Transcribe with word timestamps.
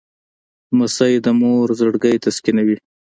لمسی 0.71 1.13
د 1.25 1.27
مور 1.39 1.67
زړګی 1.79 2.15
تسکینوي. 2.23 2.77